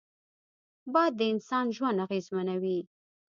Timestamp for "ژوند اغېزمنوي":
1.75-2.79